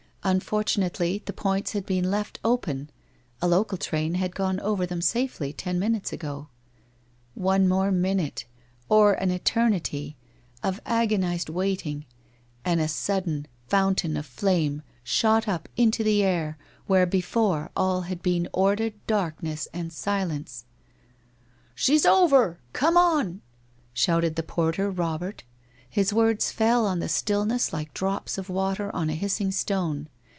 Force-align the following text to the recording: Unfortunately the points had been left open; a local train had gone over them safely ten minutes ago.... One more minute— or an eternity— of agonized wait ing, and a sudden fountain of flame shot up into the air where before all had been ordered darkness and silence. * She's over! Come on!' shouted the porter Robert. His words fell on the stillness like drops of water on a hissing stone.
Unfortunately 0.23 1.23
the 1.25 1.33
points 1.33 1.71
had 1.71 1.83
been 1.83 2.11
left 2.11 2.37
open; 2.45 2.91
a 3.41 3.47
local 3.47 3.75
train 3.75 4.13
had 4.13 4.35
gone 4.35 4.59
over 4.59 4.85
them 4.85 5.01
safely 5.01 5.51
ten 5.51 5.79
minutes 5.79 6.13
ago.... 6.13 6.47
One 7.33 7.67
more 7.67 7.89
minute— 7.91 8.45
or 8.87 9.13
an 9.13 9.31
eternity— 9.31 10.17
of 10.63 10.79
agonized 10.85 11.49
wait 11.49 11.87
ing, 11.87 12.05
and 12.63 12.79
a 12.79 12.87
sudden 12.87 13.47
fountain 13.67 14.15
of 14.15 14.27
flame 14.27 14.83
shot 15.03 15.47
up 15.47 15.67
into 15.75 16.03
the 16.03 16.21
air 16.21 16.55
where 16.85 17.07
before 17.07 17.71
all 17.75 18.01
had 18.01 18.21
been 18.21 18.47
ordered 18.53 18.93
darkness 19.07 19.67
and 19.73 19.91
silence. 19.91 20.65
* 21.23 21.73
She's 21.73 22.05
over! 22.05 22.59
Come 22.73 22.95
on!' 22.95 23.41
shouted 23.93 24.35
the 24.35 24.43
porter 24.43 24.91
Robert. 24.91 25.43
His 25.89 26.13
words 26.13 26.51
fell 26.53 26.85
on 26.85 26.99
the 26.99 27.09
stillness 27.09 27.73
like 27.73 27.93
drops 27.93 28.37
of 28.37 28.47
water 28.49 28.95
on 28.95 29.09
a 29.09 29.13
hissing 29.13 29.51
stone. 29.51 30.07